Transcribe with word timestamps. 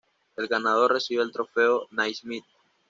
El 0.35 0.47
ganador 0.47 0.93
recibe 0.93 1.21
el 1.21 1.31
Trofeo 1.31 1.87
Naismith. 1.91 2.45